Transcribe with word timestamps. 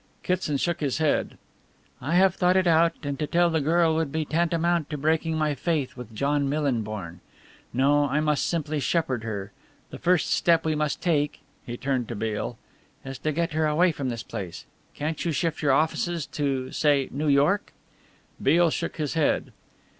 Kitson 0.23 0.57
shook 0.57 0.79
his 0.79 0.97
head. 0.97 1.37
"I 2.01 2.15
have 2.15 2.33
thought 2.33 2.57
it 2.57 2.65
out, 2.65 2.93
and 3.03 3.19
to 3.19 3.27
tell 3.27 3.51
the 3.51 3.61
girl 3.61 3.93
would 3.93 4.11
be 4.11 4.25
tantamount 4.25 4.89
to 4.89 4.97
breaking 4.97 5.37
my 5.37 5.53
faith 5.53 5.95
with 5.95 6.11
John 6.15 6.49
Millinborn. 6.49 7.19
No, 7.71 8.07
I 8.09 8.19
must 8.19 8.47
simply 8.47 8.79
shepherd 8.79 9.23
her. 9.23 9.51
The 9.91 9.99
first 9.99 10.31
step 10.31 10.65
we 10.65 10.73
must 10.73 11.03
take" 11.03 11.41
he 11.67 11.77
turned 11.77 12.07
to 12.07 12.15
Beale 12.15 12.57
"is 13.05 13.19
to 13.19 13.31
get 13.31 13.51
her 13.53 13.67
away 13.67 13.91
from 13.91 14.09
this 14.09 14.23
place. 14.23 14.65
Can't 14.95 15.23
you 15.23 15.31
shift 15.31 15.61
your 15.61 15.73
offices 15.73 16.25
to 16.25 16.71
say 16.71 17.07
New 17.11 17.27
York?" 17.27 17.71
Beale 18.41 18.71
shook 18.71 18.97
his 18.97 19.13
head. 19.13 19.51